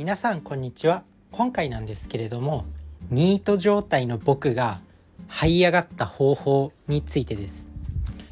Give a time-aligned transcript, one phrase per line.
[0.00, 1.02] 皆さんこんにちは。
[1.30, 2.64] 今回なんですけれども
[3.10, 4.80] ニート状態の僕が
[5.28, 7.68] 這い上がった方法についてです。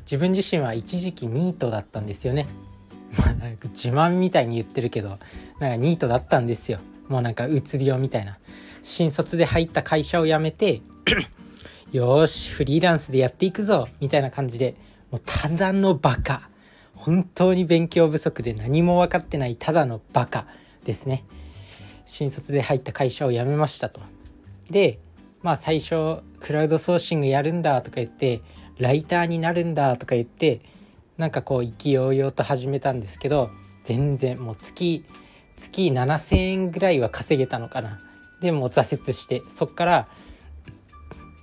[0.01, 2.47] 自分自身は一時期ニートだったんですよね。
[3.19, 5.19] まあなんか自慢みたいに言ってるけど
[5.61, 6.79] なんかニートだったんですよ。
[7.07, 8.39] もうなんかうつ病みたいな。
[8.83, 10.81] 新卒で入った会社を辞めて
[11.93, 14.75] よしフリーランスでやっていくぞみたいな感じで
[15.11, 16.49] もうただのバカ。
[16.95, 20.47] 本当に勉強不足で何も分かってないただのバカ
[20.85, 21.25] ですね。
[22.09, 24.01] 新卒で入った会社を辞めましたと。
[24.71, 24.99] で
[25.43, 28.41] まあ最初クラウドソーシングやるんだとか言って
[28.79, 30.63] ライターになるんだとか言って
[31.19, 33.51] なんかこう意気揚々と始めたんですけど
[33.85, 35.05] 全然もう月
[35.59, 38.01] 月7,000円ぐらいは稼げたのかな。
[38.41, 40.09] でも挫折してそっから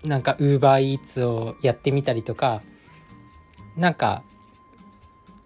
[0.04, 2.64] なんかウーバーイーツをやってみたりとか
[3.78, 4.24] なんか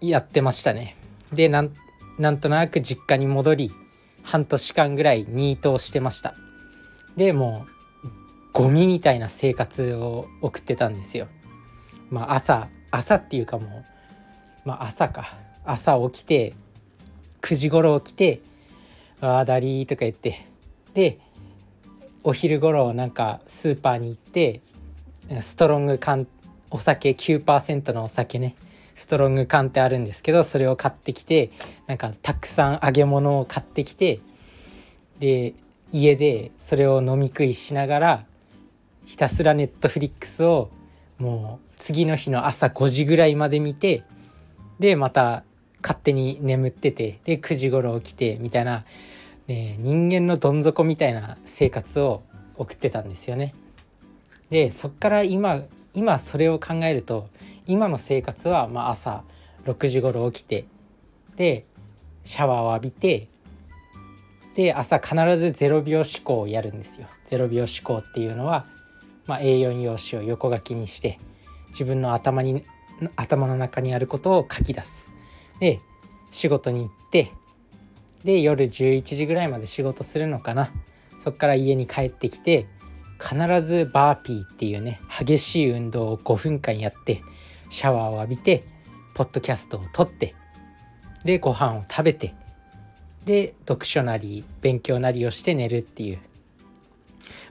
[0.00, 0.96] やってましたね。
[1.30, 1.76] でなん
[2.18, 3.74] なんとなく実家に戻り
[4.22, 6.34] 半年間ぐらいニートをしてました。
[7.16, 7.66] でも
[8.04, 8.08] う
[8.52, 11.28] ゴミみたいな生活を送ってたんですよ。
[12.10, 13.84] まあ朝朝っていうかも
[14.64, 15.36] うまあ朝か。
[15.64, 16.54] 朝起きて
[17.42, 18.40] 9時頃起きて
[19.20, 20.46] 「ああだり」とか言って。
[20.94, 21.18] で
[22.24, 24.60] お昼頃なんかスーパーに行って
[25.40, 26.26] ストロング缶
[26.70, 28.56] お酒9%のお酒ね。
[29.00, 31.50] ストロング缶ってあるんですけどそれを買ってきて
[31.86, 34.20] なんかたくさん揚げ物を買ってきて
[35.20, 35.54] で
[35.90, 38.24] 家でそれを飲み食いしながら
[39.06, 40.68] ひたすらネットフリックスを
[41.18, 44.04] もう次の日の朝5時ぐらいまで見て
[44.78, 45.44] でまた
[45.80, 48.84] 勝手に眠っててで9時頃起きてみたいな、
[49.46, 52.22] ね、人間のどん底みたいな生活を
[52.56, 53.54] 送ってたんですよね。
[54.50, 55.62] でそっから今
[55.94, 57.30] 今それを考えると
[57.70, 59.22] 今の生活はまあ朝
[59.64, 60.64] 6時頃起きて
[61.36, 61.66] で
[62.24, 63.28] シャワーを浴びて
[64.56, 67.06] で朝必ず0秒思考をやるんですよ。
[67.30, 68.66] 0秒思考っていうのは、
[69.26, 71.20] まあ、A4 用紙を横書きにして
[71.68, 72.64] 自分の頭に
[73.14, 75.08] 頭の中にあることを書き出す。
[75.60, 75.78] で
[76.32, 77.32] 仕事に行って
[78.24, 80.72] で夜11時ぐらいまで仕事するのかな
[81.20, 82.66] そっから家に帰ってきて
[83.20, 87.22] 必ずバーピーっていうね激しい運動を5分間やって
[87.70, 88.64] シャワーを浴びて
[89.14, 90.34] ポッドキャストを撮って
[91.24, 92.34] でご飯を食べて
[93.24, 96.18] で読書なり勉強なりをして寝るっていう。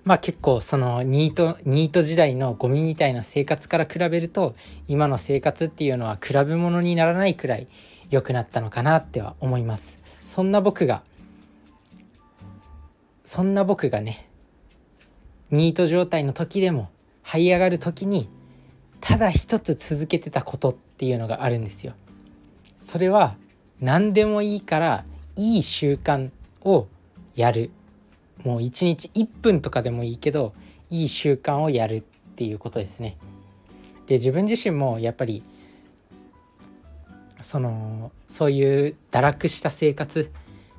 [0.03, 4.55] まあ結構そのニートニート時代のゴミみたいな生活から比べると
[4.87, 7.67] 今の生活っていうのは比べ物にならないくらい
[8.09, 9.99] 良くなったのかなっては思います。
[10.25, 11.03] そんな僕が
[13.23, 14.27] そんな僕がね
[15.51, 16.89] ニート状態の時でも
[17.23, 18.29] 這い上がる時に
[19.01, 21.93] ただ一つ続けてたことっていうのがあるんですよ。
[22.81, 23.35] それは
[23.79, 25.05] 何でもいいから
[25.35, 26.31] いい習慣
[26.63, 26.87] を
[27.35, 27.71] やる
[28.43, 30.53] もう一日1分とかでもいいけど
[30.89, 32.01] いい習慣をやるっ
[32.35, 33.17] ていうことですね。
[34.07, 35.43] で自分自身もやっぱり
[37.41, 40.31] そのそういう堕落した生活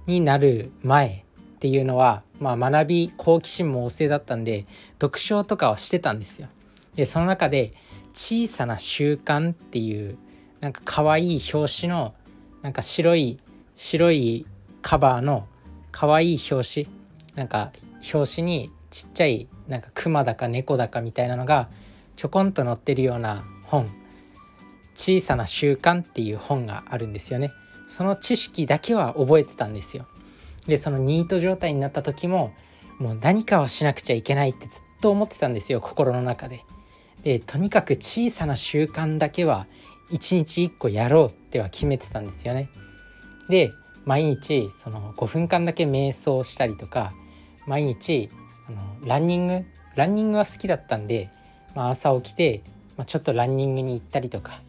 [0.07, 1.25] になる前
[1.57, 4.67] っていうのは、まあ、学び好奇心も旺盛だったんで
[5.01, 6.49] 読書とかはしてたんですよ。
[6.95, 7.73] でその中で
[8.13, 10.19] 「小さな習慣」っていう
[10.61, 12.15] なんか可愛い表紙の
[12.63, 13.39] なんか白い
[13.77, 14.47] 白い
[14.83, 15.47] カバーの
[15.93, 16.89] 可愛い表紙
[17.35, 17.73] なんか
[18.13, 21.69] 表紙にちっちゃいなんかクマだか猫だかみたいなのが
[22.17, 23.89] ちょこんと載ってるような本
[24.95, 27.53] 「小さな習慣」っていう本があるんですよね。
[27.89, 30.07] その知識だけは覚えてたんですよ。
[30.67, 32.53] でそのニート状態になった時も
[32.99, 36.65] もう何かをしなくちゃいけないってずっと思ってたんですよ心の中で。
[37.23, 39.67] でとにかく小さな習慣だけは
[40.11, 42.69] 一日1個やろうっては決めてたんですよね。
[43.49, 43.73] で
[44.05, 47.13] 毎日その5分間だけ瞑想したりとか
[47.67, 48.31] 毎日
[48.69, 49.65] あのランニング
[49.97, 51.31] ランニングは好きだったんで、
[51.75, 52.63] まあ、朝起きて、
[52.97, 54.63] まあ、ちょっとランニングに行ったりとか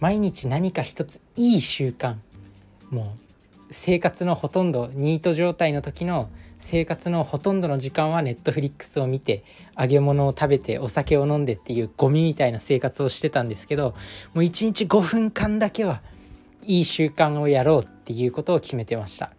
[0.00, 2.16] 毎日何か一ついい習慣
[2.90, 3.14] も
[3.68, 6.28] う生活のほとんどニート状態の時の
[6.60, 9.42] 生活のほとんどの時間はネットフリックスを見て
[9.78, 13.94] 揚げ物を食べてお酒を飲んでっていうゴミみたいな生活をしてたんですけど
[14.34, 16.02] もう1日5分間だけは
[16.62, 19.32] いい習慣をやろうっていうことを決めてました。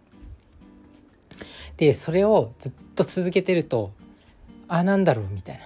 [1.76, 3.92] でそれをずっと続けてると
[4.68, 5.64] あなんだろうみたいな。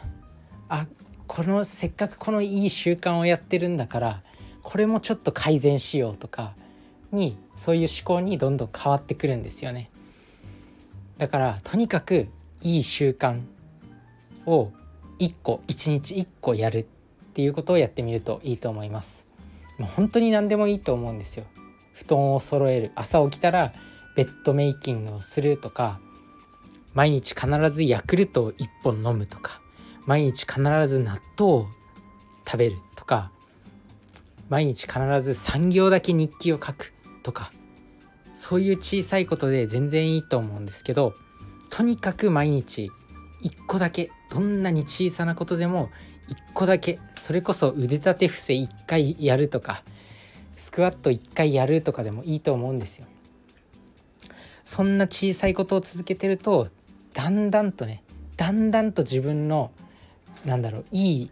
[0.68, 0.86] あ
[1.26, 4.22] このせっかくこのいい習慣をやってるんだから
[4.62, 6.54] これもちょっと改善しようとか
[7.12, 9.90] にそういう思考にどんどん変わってくるんですよね。
[11.18, 12.28] だからとにかく
[12.62, 13.40] いい習慣
[14.44, 14.70] を
[15.18, 16.84] 1個1日1個やるっ
[17.32, 19.26] ていうことをやってみるといいと思います。
[19.78, 21.44] もう本当に何でもいいと思うんですよ。
[21.92, 22.92] 布団を揃える。
[22.94, 23.72] 朝起きたら
[24.16, 26.00] ベッドメイキングをするとか
[26.94, 29.60] 毎日必ずヤクルトを1本飲むとか
[30.06, 31.66] 毎日必ず納豆を
[32.46, 33.30] 食べるとか
[34.48, 37.52] 毎日必ず3行だけ日記を書くとか
[38.36, 41.14] そういう小さいことで全然いいと思うんですけど
[41.70, 42.92] とにかく毎日
[43.42, 45.90] 1個だけどんなに小さなことでも
[46.28, 49.82] 1個だけそれこそ腕立て伏せ1回やるとか
[50.54, 53.06] スクワット1回やるとかでもいいと思うんですよ。
[54.64, 56.68] そんな小さいことを続けてると
[57.12, 58.02] だんだんとね
[58.36, 59.70] だんだんと自分の
[60.44, 61.30] なんだろういい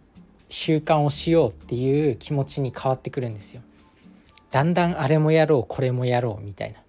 [0.49, 3.63] 習慣をしようっていう気持ちに変わってくるんですよ。
[4.51, 6.84] だんだんあれもやろうこれもやろうみたいな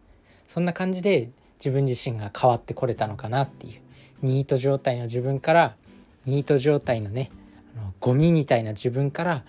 [0.56, 3.82] そんな感じで自分自身が変わってこれたのかなっていう
[4.22, 5.76] ニート状態の自分から
[6.24, 7.30] ニート状態のね
[7.78, 9.44] あのゴミみたいな自分から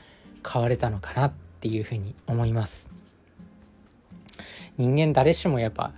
[0.44, 2.90] 変われたのかなっていうふうに思います。
[4.78, 5.92] 人間誰しもやっぱ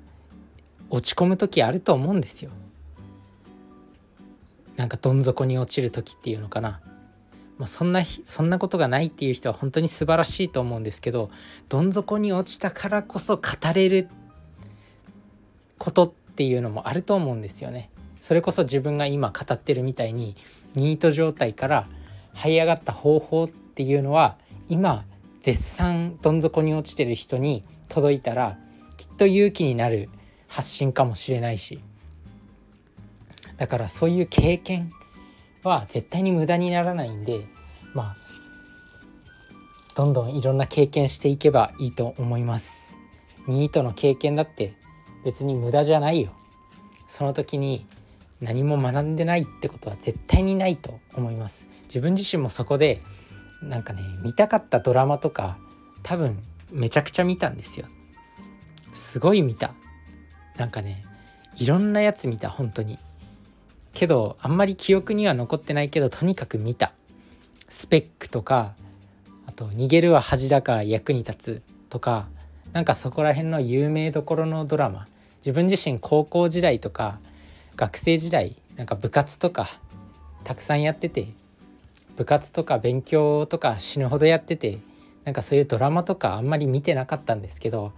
[0.91, 2.51] 落ち込む時あると思うんですよ。
[4.77, 6.83] なんかどん底に落ちる時っていうのかな、
[7.57, 11.31] まあ、そんなそんなことがないっていう人は本当に素晴らしいと思うんですけど
[11.71, 13.43] どん底に落ちたからこそ語
[13.75, 14.11] れる
[15.79, 17.91] ことっていうのもあると思うんですよね。
[18.21, 20.37] それこそ自分が今語ってるみたいに
[20.75, 21.87] ニート状態から
[22.35, 24.37] 這い上がった方法っていうのは
[24.69, 25.05] 今
[25.41, 28.59] 絶賛どん底に落ちてる人に届いたら
[28.97, 30.11] きっと勇気になる
[30.47, 31.81] 発信かもしれないし
[33.57, 34.93] だからそういう経験
[35.63, 37.47] は絶対に無駄にならないんで
[37.95, 38.17] まあ
[39.95, 42.97] どんどんいろんな経験していけばいいと思います
[43.47, 44.75] ニートの経験だって
[45.29, 46.31] 別に無駄じゃないよ。
[47.07, 47.85] その時に
[48.41, 51.69] 何も学んでないってことは絶対にないと思います。
[51.85, 53.03] 自分自身もそこで
[53.63, 55.59] なんかね見たかったドラマとか
[56.03, 57.85] 多分めちゃくちゃ見たんですよ。
[58.95, 59.75] すごい見た。
[60.57, 61.05] なんかね
[61.57, 62.99] いろんなやつ見た本当に。
[63.93, 66.95] けどあんまり記憶には残ってないけどとにかく見た。
[67.69, 68.73] スペックとか
[69.45, 72.29] あと「逃げるは恥だから役に立つ」とか
[72.73, 75.07] なんかそこら辺の有名どころのドラマ。
[75.39, 77.19] 自分自身高校時代とか
[77.77, 79.69] 学生時代なんか部活とか
[80.45, 81.29] たくさんやってて
[82.17, 84.79] 部活とか勉強とか死ぬほどやってて
[85.25, 87.93] なんかそういうドラマとかあんまり見てなかったんですけど、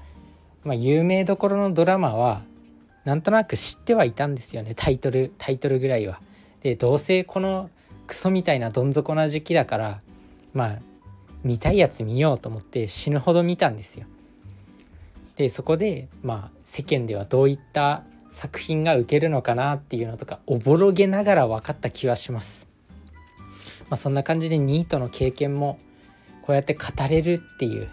[0.65, 2.43] まあ、有名どころのドラマは
[3.05, 6.21] なんとなく知ってはいたんですよねタイトルタイトルぐらいは。
[6.63, 7.71] でどうせこの
[8.07, 10.01] クソみたいなどん底な時期だから
[10.53, 10.79] まあ
[11.43, 14.07] 見たいやつ見ようと思って死ぬほど見たんですよ。
[15.41, 22.69] でそこでまあ世間ではどういった作品が受けるのかなっていうのとかおぼろげながら分かった気はします。
[23.89, 25.79] まあ、そんな感じでニートの経験も
[26.43, 27.89] こうやって語れるっていう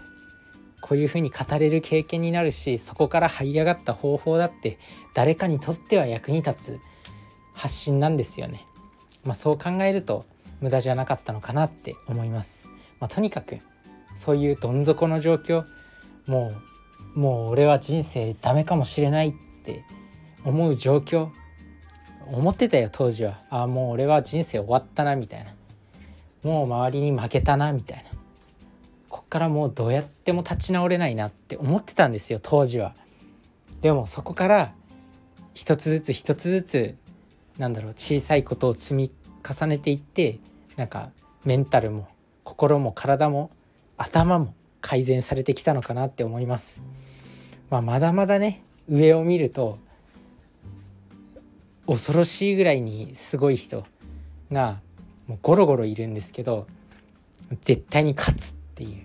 [0.82, 4.78] こういうふうに語れる経験になるしそこから這い上がった方法だって
[5.14, 6.80] 誰かにとっては役に立つ
[7.54, 8.66] 発信なんですよね。
[9.24, 10.26] まあ、そう考えると
[10.60, 12.68] 無駄じゃなかったのかなって思います。
[13.00, 13.58] まあ、とにかく
[14.16, 15.64] そういうどん底の状況
[16.26, 16.77] もう
[17.18, 19.32] もう俺は人生ダメかもしれないっ
[19.64, 19.84] て
[20.44, 21.30] 思う状況
[22.28, 25.50] 思ってたよ当時はああもう俺は人生終わったなみたいな
[26.44, 28.10] もう周りに負けたなみたいな
[29.08, 32.94] こっからもうどうやっても立ち直れないなって思ってたんですよ当時は。
[33.80, 34.72] でもそこから
[35.54, 36.96] 一つずつ一つずつ
[37.58, 39.10] なんだろう小さいことを積み
[39.42, 40.38] 重ねていって
[40.76, 41.10] なんか
[41.44, 42.06] メンタルも
[42.44, 43.50] 心も体も
[43.96, 46.80] 頭も改善されてきたのかなって思います。
[47.70, 49.78] まあ、まだまだね上を見ると
[51.86, 53.84] 恐ろしいぐらいにすごい人
[54.50, 54.80] が
[55.26, 56.66] もうゴロゴロいるんですけど
[57.64, 59.04] 絶対に勝つっていう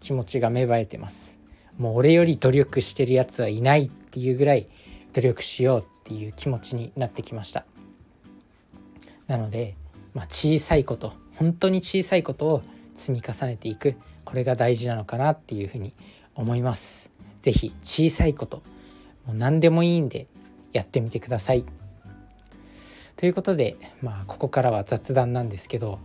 [0.00, 1.38] 気持ちが芽生えてます。
[1.78, 4.68] もう俺より努力してるやつはいないっていうぐらい
[5.12, 7.64] 努力しようっていう気持ちになってきました。
[9.26, 9.76] なので、
[10.14, 12.62] まあ、小さいこと本当に小さいことを
[12.94, 13.94] 積み重ねていく。
[14.24, 15.92] これが大事なのかなっていうふうに
[16.34, 17.11] 思います。
[17.42, 18.62] 是非小さいこと
[19.26, 20.26] もう何でもいいんで
[20.72, 21.64] やってみてください
[23.16, 25.98] ということでまあここからは雑談なんですけど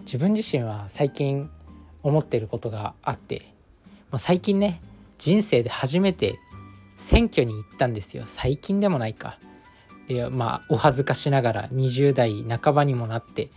[0.00, 1.50] 自分自身は最近
[2.02, 3.52] 思ってることがあって、
[4.10, 4.80] まあ、最近ね
[5.18, 6.38] 人生で初めて
[6.96, 9.38] 選挙に行ったんですよ最近でもないか。
[10.08, 13.50] でまあお恥ずかしながら20代半ばにもなって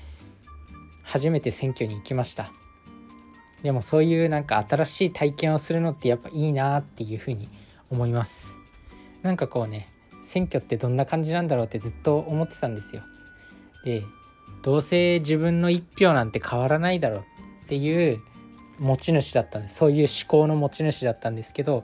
[1.03, 2.51] 初めて選挙に行きました。
[3.63, 7.49] でもそういうなんか新しい体験をするのってやっぱいいなっていうふうに
[7.89, 8.55] 思います。
[9.21, 9.89] なんかこうね
[10.23, 13.03] 選挙ってどんな感じなんだろうってずっと思ってたんですよ。
[13.83, 14.03] で
[14.63, 17.19] どうせ自分の一票なんて変わらないだろう
[17.65, 18.21] っていう
[18.79, 21.83] 持ち主だったんですそういう思考の持ち主だったんですけど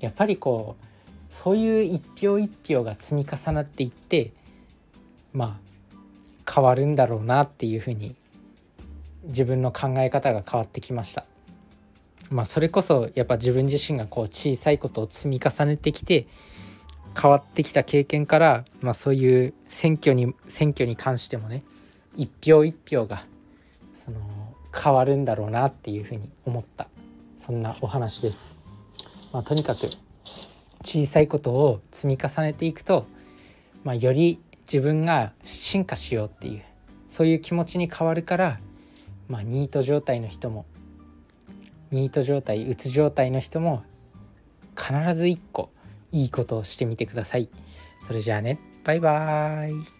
[0.00, 0.84] やっぱりこう
[1.30, 4.32] そういう一票一票が積み重なっていって
[5.32, 8.14] まあ変わるんだろうなっていうふうに
[9.26, 11.24] 自分の考え方が変わってきました。
[12.30, 16.26] まあそれこそやっぱ自分自身がこう小さいことを積み重ねてきて
[17.20, 21.62] 変わってきた経験から、まあ、そういう選挙に選挙に関してもね
[22.16, 23.24] 一票一票が
[23.94, 24.18] その
[24.74, 26.88] 変わるんだろうなっていうふうに思った
[27.38, 28.58] そんなお話です。
[29.32, 29.88] まあ、とにかく
[30.84, 33.06] 小さいことを積み重ねていくと、
[33.84, 34.40] まあ、より
[34.70, 36.62] 自分が進化しようっていう
[37.08, 38.60] そういう気持ちに変わるから、
[39.28, 40.66] まあ、ニート状態の人も
[41.90, 43.84] ニート状態うつ状態の人も
[44.76, 45.70] 必ず1個
[46.12, 47.48] いいことをしてみてください。
[48.06, 49.95] それじゃあねバイバーイ